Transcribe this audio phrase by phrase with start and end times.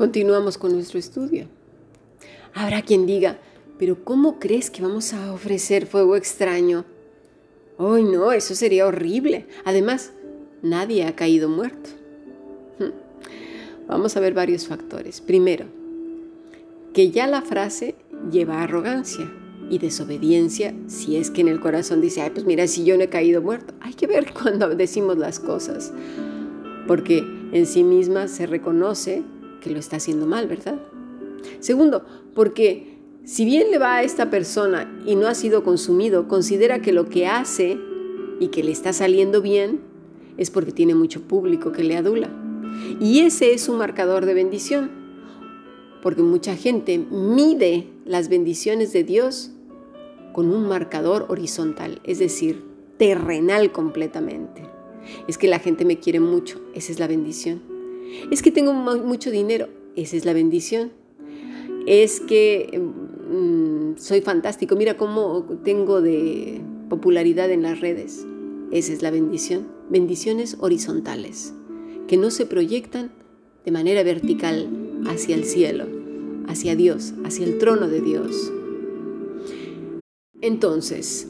[0.00, 1.46] Continuamos con nuestro estudio.
[2.54, 3.38] Habrá quien diga,
[3.78, 6.86] pero ¿cómo crees que vamos a ofrecer fuego extraño?
[7.76, 8.32] ¡Ay, no!
[8.32, 9.44] Eso sería horrible.
[9.62, 10.14] Además,
[10.62, 11.90] nadie ha caído muerto.
[12.78, 12.92] Hmm.
[13.88, 15.20] Vamos a ver varios factores.
[15.20, 15.66] Primero,
[16.94, 17.94] que ya la frase
[18.32, 19.30] lleva arrogancia
[19.68, 23.02] y desobediencia si es que en el corazón dice, ay, pues mira, si yo no
[23.02, 23.74] he caído muerto.
[23.82, 25.92] Hay que ver cuando decimos las cosas,
[26.86, 27.18] porque
[27.52, 29.24] en sí misma se reconoce
[29.60, 30.80] que lo está haciendo mal, ¿verdad?
[31.60, 36.82] Segundo, porque si bien le va a esta persona y no ha sido consumido, considera
[36.82, 37.78] que lo que hace
[38.40, 39.80] y que le está saliendo bien
[40.36, 42.30] es porque tiene mucho público que le adula.
[42.98, 44.90] Y ese es un marcador de bendición,
[46.02, 49.50] porque mucha gente mide las bendiciones de Dios
[50.32, 52.64] con un marcador horizontal, es decir,
[52.96, 54.62] terrenal completamente.
[55.26, 57.62] Es que la gente me quiere mucho, esa es la bendición.
[58.30, 60.92] Es que tengo mucho dinero, esa es la bendición.
[61.86, 68.26] Es que mm, soy fantástico, mira cómo tengo de popularidad en las redes,
[68.70, 69.66] esa es la bendición.
[69.88, 71.52] Bendiciones horizontales,
[72.06, 73.12] que no se proyectan
[73.64, 74.68] de manera vertical
[75.06, 75.86] hacia el cielo,
[76.46, 78.52] hacia Dios, hacia el trono de Dios.
[80.40, 81.28] Entonces,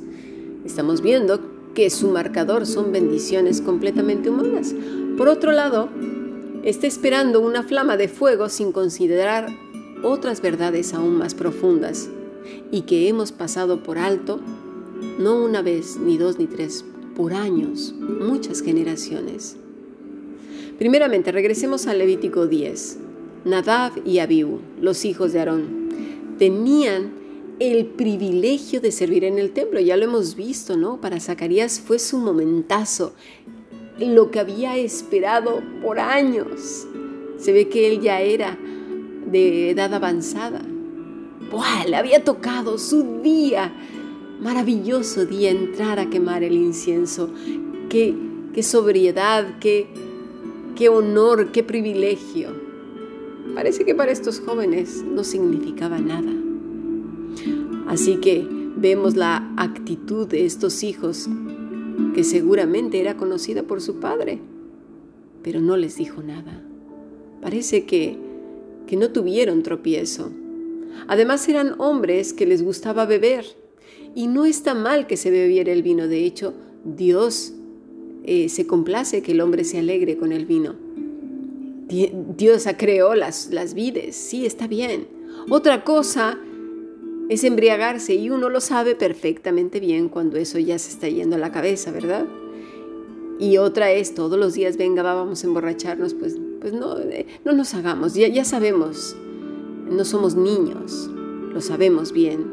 [0.65, 1.41] estamos viendo
[1.75, 4.75] que su marcador son bendiciones completamente humanas.
[5.17, 5.89] Por otro lado,
[6.62, 9.48] está esperando una flama de fuego sin considerar
[10.03, 12.08] otras verdades aún más profundas
[12.70, 14.41] y que hemos pasado por alto,
[15.19, 16.84] no una vez, ni dos, ni tres,
[17.16, 19.56] por años, muchas generaciones.
[20.78, 22.98] Primeramente, regresemos al Levítico 10.
[23.44, 25.88] Nadab y Abiú, los hijos de Aarón,
[26.38, 27.12] tenían
[27.58, 29.81] el privilegio de servir en el templo.
[29.81, 31.00] Ya lo hemos visto, ¿no?
[31.00, 33.12] Para Zacarías fue su momentazo,
[34.09, 36.87] lo que había esperado por años.
[37.39, 38.59] Se ve que él ya era
[39.27, 40.62] de edad avanzada.
[41.50, 41.87] ¡Buah!
[41.88, 43.72] Le había tocado su día,
[44.41, 47.31] maravilloso día, entrar a quemar el incienso.
[47.89, 48.15] Qué,
[48.55, 49.89] qué sobriedad, qué,
[50.77, 52.50] qué honor, qué privilegio.
[53.55, 56.33] Parece que para estos jóvenes no significaba nada.
[57.89, 58.47] Así que
[58.77, 61.28] vemos la actitud de estos hijos,
[62.15, 64.38] que seguramente era conocida por su padre,
[65.43, 66.62] pero no les dijo nada.
[67.41, 68.16] Parece que,
[68.87, 70.31] que no tuvieron tropiezo.
[71.06, 73.47] Además eran hombres que les gustaba beber,
[74.15, 76.09] y no está mal que se bebiera el vino.
[76.09, 77.53] De hecho, Dios
[78.25, 80.75] eh, se complace que el hombre se alegre con el vino.
[81.89, 85.09] Dios creó las, las vides, sí, está bien.
[85.49, 86.39] Otra cosa
[87.30, 91.38] es embriagarse y uno lo sabe perfectamente bien cuando eso ya se está yendo a
[91.38, 92.26] la cabeza, ¿verdad?
[93.38, 97.52] Y otra es todos los días, venga, vamos a emborracharnos, pues, pues no, eh, no
[97.52, 99.14] nos hagamos, ya, ya sabemos,
[99.88, 101.08] no somos niños,
[101.52, 102.50] lo sabemos bien.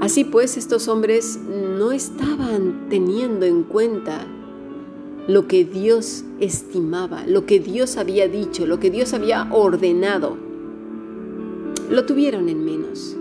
[0.00, 4.24] Así pues, estos hombres no estaban teniendo en cuenta
[5.26, 10.45] lo que Dios estimaba, lo que Dios había dicho, lo que Dios había ordenado
[11.90, 13.16] lo tuvieron en menos.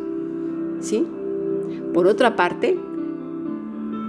[0.82, 1.06] ¿Sí?
[1.94, 2.78] Por otra parte,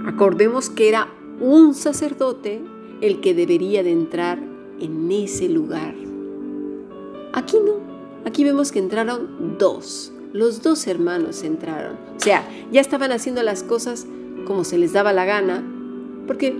[0.05, 1.07] acordemos que era
[1.39, 2.61] un sacerdote
[3.01, 4.39] el que debería de entrar
[4.79, 5.95] en ese lugar.
[7.33, 7.75] Aquí no,
[8.25, 11.95] aquí vemos que entraron dos, los dos hermanos entraron.
[12.15, 14.07] O sea, ya estaban haciendo las cosas
[14.45, 15.63] como se les daba la gana,
[16.25, 16.55] porque,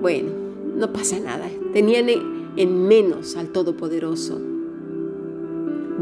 [0.00, 0.30] bueno,
[0.76, 2.08] no pasa nada, tenían
[2.56, 4.49] en menos al Todopoderoso.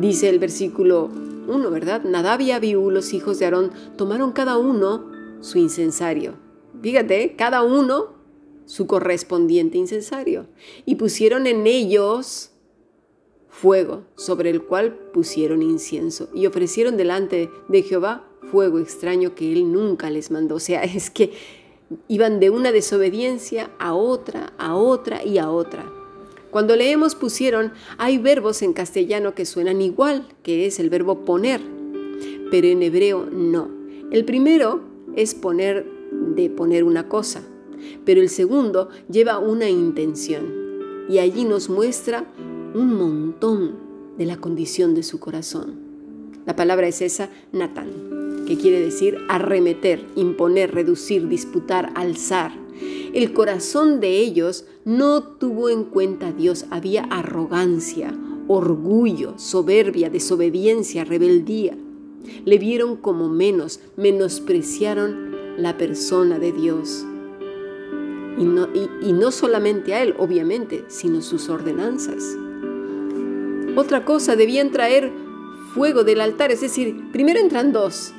[0.00, 1.10] Dice el versículo
[1.48, 2.04] 1, ¿verdad?
[2.04, 5.10] Nadab y Abiú, los hijos de Aarón, tomaron cada uno
[5.40, 6.34] su incensario.
[6.80, 8.14] Fíjate, cada uno
[8.64, 10.46] su correspondiente incensario.
[10.84, 12.52] Y pusieron en ellos
[13.48, 16.28] fuego, sobre el cual pusieron incienso.
[16.32, 20.56] Y ofrecieron delante de Jehová fuego extraño que él nunca les mandó.
[20.56, 21.32] O sea, es que
[22.06, 25.90] iban de una desobediencia a otra, a otra y a otra.
[26.50, 31.60] Cuando leemos pusieron, hay verbos en castellano que suenan igual, que es el verbo poner,
[32.50, 33.68] pero en hebreo no.
[34.10, 34.80] El primero
[35.14, 37.42] es poner de poner una cosa,
[38.04, 42.24] pero el segundo lleva una intención y allí nos muestra
[42.74, 43.76] un montón
[44.16, 45.88] de la condición de su corazón.
[46.46, 52.52] La palabra es esa, Natán, que quiere decir arremeter, imponer, reducir, disputar, alzar.
[53.12, 58.14] El corazón de ellos no tuvo en cuenta a Dios, había arrogancia,
[58.48, 61.76] orgullo, soberbia, desobediencia, rebeldía.
[62.44, 67.04] Le vieron como menos, menospreciaron la persona de Dios.
[68.38, 68.68] Y no,
[69.02, 72.36] y no solamente a Él, obviamente, sino sus ordenanzas.
[73.76, 75.12] Otra cosa, debían traer
[75.72, 78.12] fuego del altar, es decir, primero entran dos,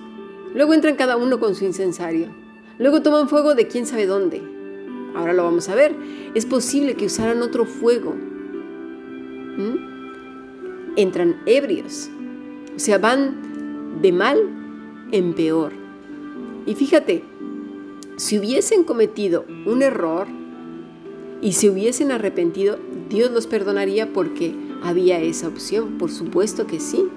[0.54, 2.30] luego entran cada uno con su incensario,
[2.78, 4.42] luego toman fuego de quién sabe dónde.
[5.16, 5.96] Ahora lo vamos a ver.
[6.34, 8.14] Es posible que usaran otro fuego.
[9.58, 9.90] ¿Mm?
[10.96, 12.10] Entran ebrios,
[12.76, 14.38] o sea, van de mal
[15.12, 15.72] en peor.
[16.66, 17.24] Y fíjate,
[18.18, 20.28] si hubiesen cometido un error
[21.42, 22.78] y se hubiesen arrepentido,
[23.10, 24.54] Dios los perdonaría porque
[24.84, 27.08] había esa opción, por supuesto que sí.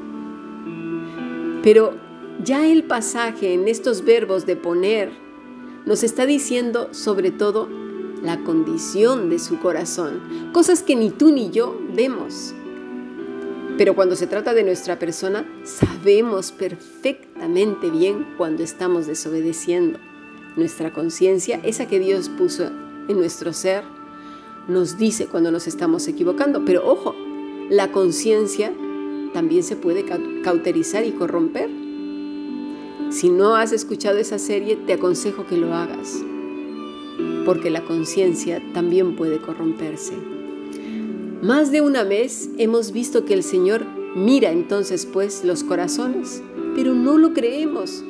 [1.62, 1.94] Pero
[2.42, 5.10] ya el pasaje en estos verbos de poner
[5.86, 7.68] nos está diciendo sobre todo
[8.22, 12.54] la condición de su corazón, cosas que ni tú ni yo vemos.
[13.78, 19.98] Pero cuando se trata de nuestra persona, sabemos perfectamente bien cuando estamos desobedeciendo.
[20.56, 22.70] Nuestra conciencia, esa que Dios puso
[23.08, 23.82] en nuestro ser,
[24.68, 26.64] nos dice cuando nos estamos equivocando.
[26.64, 27.14] Pero ojo,
[27.70, 28.72] la conciencia
[29.32, 30.04] también se puede
[30.44, 31.70] cauterizar y corromper.
[33.10, 36.22] Si no has escuchado esa serie, te aconsejo que lo hagas,
[37.44, 40.14] porque la conciencia también puede corromperse.
[41.42, 43.84] Más de una vez hemos visto que el Señor
[44.14, 46.42] mira entonces pues los corazones,
[46.76, 48.04] pero no lo creemos,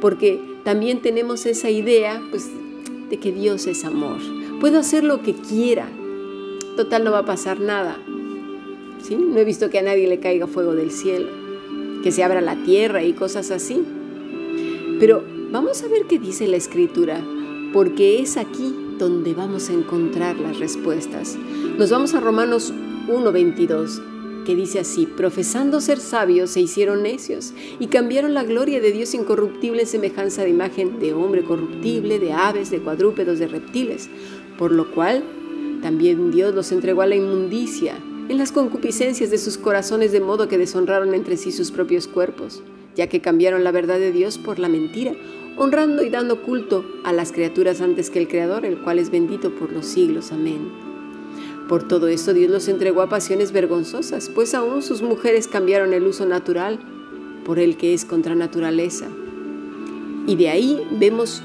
[0.00, 2.48] porque también tenemos esa idea pues
[3.10, 4.18] de que Dios es amor.
[4.60, 5.88] Puedo hacer lo que quiera,
[6.76, 7.98] total no va a pasar nada.
[9.02, 9.16] ¿Sí?
[9.16, 11.28] No he visto que a nadie le caiga fuego del cielo,
[12.02, 13.82] que se abra la tierra y cosas así.
[14.98, 17.22] Pero vamos a ver qué dice la escritura,
[17.72, 21.36] porque es aquí donde vamos a encontrar las respuestas.
[21.78, 22.72] Nos vamos a Romanos
[23.08, 28.92] 1.22, que dice así, profesando ser sabios se hicieron necios y cambiaron la gloria de
[28.92, 34.08] Dios incorruptible en semejanza de imagen de hombre corruptible, de aves, de cuadrúpedos, de reptiles,
[34.58, 35.22] por lo cual
[35.82, 37.94] también Dios los entregó a la inmundicia
[38.28, 42.62] en las concupiscencias de sus corazones de modo que deshonraron entre sí sus propios cuerpos
[42.98, 45.12] ya que cambiaron la verdad de Dios por la mentira,
[45.58, 49.54] honrando y dando culto a las criaturas antes que el Creador, el cual es bendito
[49.54, 50.32] por los siglos.
[50.32, 50.70] Amén.
[51.68, 56.06] Por todo esto Dios los entregó a pasiones vergonzosas, pues aún sus mujeres cambiaron el
[56.06, 56.78] uso natural
[57.44, 59.06] por el que es contra naturaleza.
[60.26, 61.42] Y de ahí vemos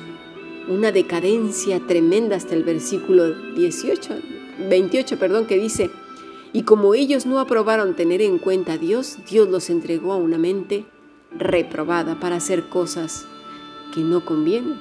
[0.70, 4.14] una decadencia tremenda hasta el versículo 18,
[4.70, 5.90] 28, perdón, que dice,
[6.54, 10.38] y como ellos no aprobaron tener en cuenta a Dios, Dios los entregó a una
[10.38, 10.86] mente
[11.38, 13.28] reprobada para hacer cosas
[13.94, 14.76] que no convienen.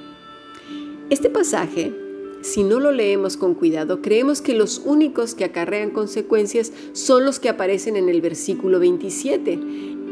[1.11, 1.93] Este pasaje,
[2.41, 7.39] si no lo leemos con cuidado, creemos que los únicos que acarrean consecuencias son los
[7.39, 9.59] que aparecen en el versículo 27,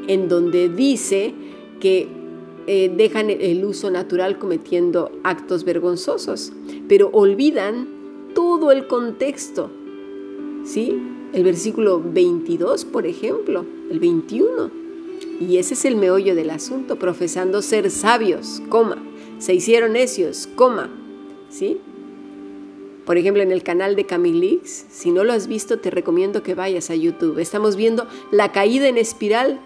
[0.09, 1.33] en donde dice
[1.81, 2.09] que
[2.67, 6.53] eh, dejan el uso natural cometiendo actos vergonzosos,
[6.89, 7.89] pero olvidan
[8.35, 9.71] todo el contexto.
[10.65, 11.01] ¿Sí?
[11.33, 14.80] El versículo 22, por ejemplo, el 21
[15.41, 19.03] y ese es el meollo del asunto, profesando ser sabios, coma,
[19.39, 20.91] se hicieron necios, coma,
[21.49, 21.81] ¿sí?
[23.07, 26.55] Por ejemplo, en el canal de Camilix, si no lo has visto, te recomiendo que
[26.55, 27.39] vayas a YouTube.
[27.39, 29.59] Estamos viendo la caída en espiral,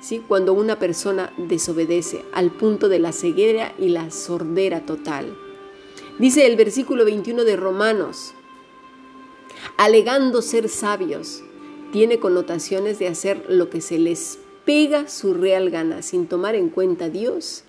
[0.00, 0.22] ¿sí?
[0.28, 5.34] Cuando una persona desobedece al punto de la ceguera y la sordera total.
[6.18, 8.34] Dice el versículo 21 de Romanos,
[9.78, 11.42] alegando ser sabios,
[11.90, 16.68] tiene connotaciones de hacer lo que se les pega su real gana sin tomar en
[16.68, 17.62] cuenta a Dios.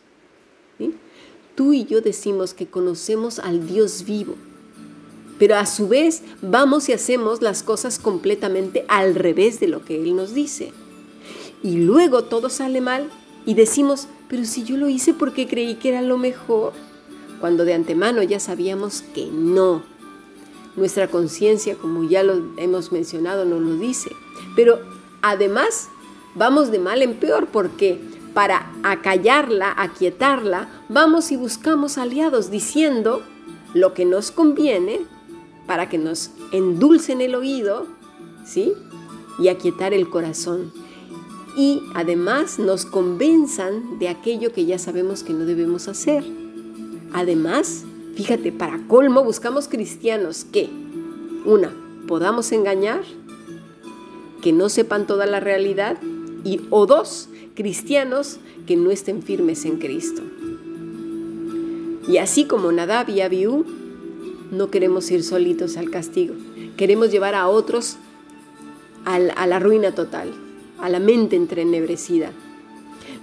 [1.56, 4.36] Tú y yo decimos que conocemos al Dios vivo,
[5.40, 10.02] pero a su vez vamos y hacemos las cosas completamente al revés de lo que
[10.02, 10.72] Él nos dice.
[11.64, 13.10] Y luego todo sale mal
[13.46, 16.74] y decimos, pero si yo lo hice porque creí que era lo mejor,
[17.40, 19.84] cuando de antemano ya sabíamos que no.
[20.76, 24.12] Nuestra conciencia, como ya lo hemos mencionado, nos lo dice.
[24.56, 24.80] Pero
[25.24, 25.90] además
[26.38, 28.00] vamos de mal en peor porque
[28.34, 33.24] para acallarla, aquietarla, vamos y buscamos aliados diciendo
[33.74, 35.02] lo que nos conviene
[35.66, 37.88] para que nos endulcen el oído,
[38.46, 38.74] ¿sí?
[39.40, 40.72] Y aquietar el corazón.
[41.56, 46.24] Y además nos convenzan de aquello que ya sabemos que no debemos hacer.
[47.14, 50.70] Además, fíjate, para colmo buscamos cristianos que,
[51.46, 51.74] una,
[52.08, 53.02] podamos engañar,
[54.44, 55.98] que no sepan toda la realidad
[56.48, 60.22] y o dos, cristianos que no estén firmes en Cristo.
[62.08, 63.66] Y así como Nadab y Abiú,
[64.52, 66.36] no queremos ir solitos al castigo,
[66.78, 67.98] queremos llevar a otros
[69.04, 70.34] a la ruina total,
[70.80, 72.32] a la mente entrenebrecida.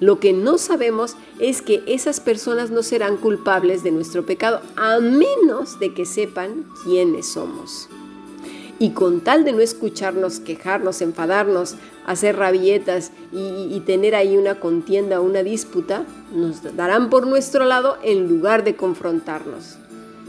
[0.00, 4.98] Lo que no sabemos es que esas personas no serán culpables de nuestro pecado a
[5.00, 7.88] menos de que sepan quiénes somos.
[8.78, 11.76] Y con tal de no escucharnos, quejarnos, enfadarnos,
[12.06, 16.04] hacer rabietas y, tener ahí una contienda o una disputa,
[16.34, 19.76] nos darán por nuestro lado en lugar de confrontarnos.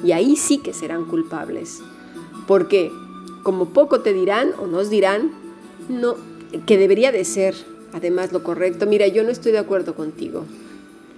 [0.03, 1.79] Y ahí sí que serán culpables.
[2.47, 2.91] Porque
[3.43, 5.31] como poco te dirán o nos dirán,
[5.89, 6.15] no,
[6.65, 7.55] que debería de ser
[7.95, 8.85] además lo correcto.
[8.85, 10.43] Mira, yo no estoy de acuerdo contigo.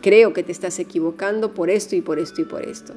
[0.01, 2.93] Creo que te estás equivocando por esto y por esto y por esto.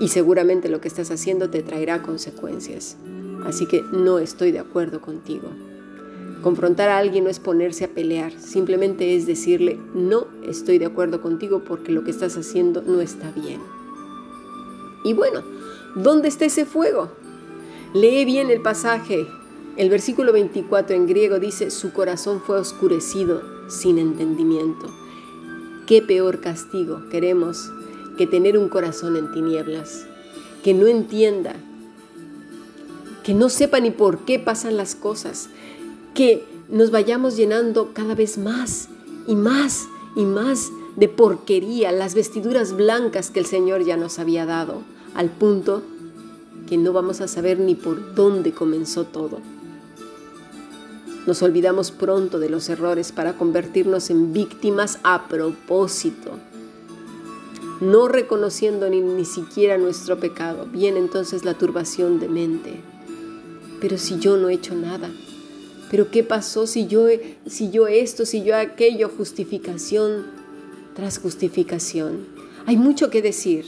[0.00, 2.96] Y seguramente lo que estás haciendo te traerá consecuencias.
[3.44, 5.48] Así que no estoy de acuerdo contigo.
[6.42, 11.22] Confrontar a alguien no es ponerse a pelear, simplemente es decirle, no estoy de acuerdo
[11.22, 13.60] contigo porque lo que estás haciendo no está bien.
[15.04, 15.42] Y bueno,
[15.94, 17.10] ¿dónde está ese fuego?
[17.94, 19.26] Lee bien el pasaje.
[19.76, 24.86] El versículo 24 en griego dice, su corazón fue oscurecido sin entendimiento.
[25.86, 27.70] ¿Qué peor castigo queremos
[28.16, 30.06] que tener un corazón en tinieblas?
[30.62, 31.56] Que no entienda,
[33.24, 35.48] que no sepa ni por qué pasan las cosas,
[36.14, 38.88] que nos vayamos llenando cada vez más
[39.26, 44.46] y más y más de porquería, las vestiduras blancas que el Señor ya nos había
[44.46, 44.82] dado,
[45.14, 45.82] al punto
[46.68, 49.38] que no vamos a saber ni por dónde comenzó todo.
[51.26, 56.32] Nos olvidamos pronto de los errores para convertirnos en víctimas a propósito,
[57.80, 60.66] no reconociendo ni, ni siquiera nuestro pecado.
[60.70, 62.80] Viene entonces la turbación de mente.
[63.84, 65.10] Pero si yo no he hecho nada,
[65.90, 67.06] pero ¿qué pasó si yo,
[67.44, 69.10] si yo esto, si yo aquello?
[69.10, 70.24] Justificación
[70.94, 72.24] tras justificación.
[72.64, 73.66] Hay mucho que decir,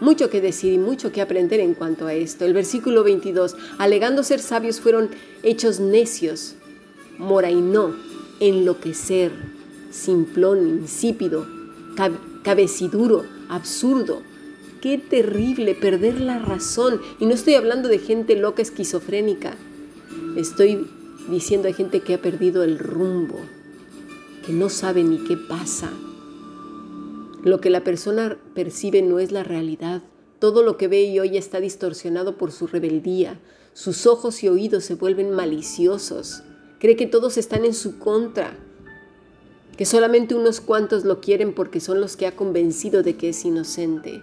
[0.00, 2.46] mucho que decir y mucho que aprender en cuanto a esto.
[2.46, 5.10] El versículo 22, alegando ser sabios fueron
[5.42, 6.54] hechos necios,
[7.18, 7.94] morainó,
[8.40, 9.32] enloquecer,
[9.90, 11.46] simplón, insípido,
[12.42, 14.22] cabeciduro, absurdo.
[14.80, 17.00] Qué terrible perder la razón.
[17.18, 19.54] Y no estoy hablando de gente loca esquizofrénica.
[20.36, 20.86] Estoy
[21.28, 23.36] diciendo a gente que ha perdido el rumbo,
[24.46, 25.90] que no sabe ni qué pasa.
[27.42, 30.02] Lo que la persona percibe no es la realidad.
[30.38, 33.38] Todo lo que ve y oye está distorsionado por su rebeldía.
[33.74, 36.42] Sus ojos y oídos se vuelven maliciosos.
[36.78, 38.56] Cree que todos están en su contra,
[39.76, 43.44] que solamente unos cuantos lo quieren porque son los que ha convencido de que es
[43.44, 44.22] inocente.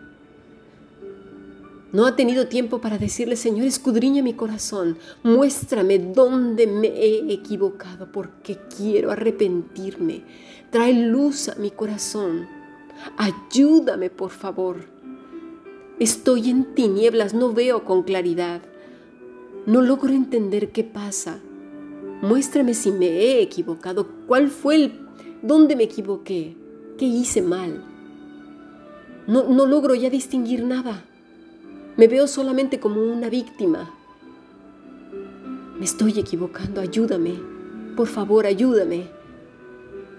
[1.94, 8.12] No ha tenido tiempo para decirle, Señor, escudriña mi corazón, muéstrame dónde me he equivocado,
[8.12, 10.24] porque quiero arrepentirme.
[10.70, 12.46] Trae luz a mi corazón.
[13.16, 14.78] Ayúdame, por favor.
[15.98, 18.62] Estoy en tinieblas, no veo con claridad.
[19.66, 21.40] No logro entender qué pasa.
[22.22, 25.00] Muéstrame si me he equivocado, cuál fue el...
[25.42, 26.58] dónde me equivoqué,
[26.98, 27.84] qué hice mal.
[29.26, 31.06] No, no logro ya distinguir nada.
[31.98, 33.92] Me veo solamente como una víctima.
[35.80, 37.40] Me estoy equivocando, ayúdame.
[37.96, 39.08] Por favor, ayúdame.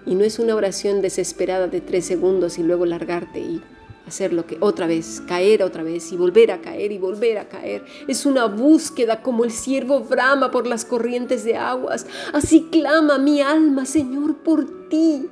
[0.05, 3.63] Y no es una oración desesperada de tres segundos y luego largarte y
[4.09, 7.49] hacer lo que otra vez, caer otra vez y volver a caer y volver a
[7.49, 7.85] caer.
[8.09, 12.07] Es una búsqueda como el siervo brama por las corrientes de aguas.
[12.33, 15.29] Así clama mi alma, Señor, por ti.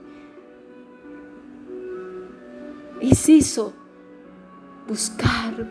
[3.01, 3.73] Es eso,
[4.89, 5.67] buscar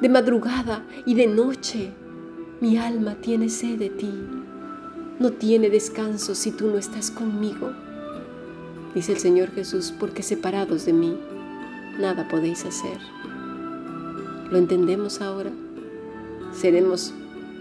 [0.00, 1.92] de madrugada y de noche.
[2.60, 4.12] Mi alma tiene sed de ti.
[5.18, 7.72] No tiene descanso si tú no estás conmigo.
[8.94, 11.18] Dice el Señor Jesús, porque separados de mí,
[11.98, 12.98] nada podéis hacer.
[14.50, 15.50] ¿Lo entendemos ahora?
[16.52, 17.12] Seremos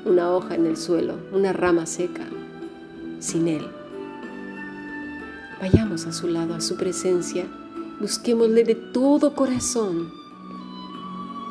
[0.06, 2.26] una hoja en el suelo, una rama seca,
[3.20, 3.68] sin Él.
[5.60, 7.46] Vayamos a su lado, a su presencia,
[8.00, 10.25] busquémosle de todo corazón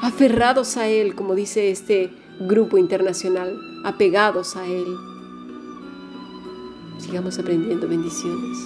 [0.05, 4.85] aferrados a Él, como dice este grupo internacional, apegados a Él.
[6.99, 8.59] Sigamos aprendiendo bendiciones.